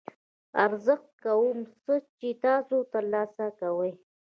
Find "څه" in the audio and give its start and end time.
1.83-1.93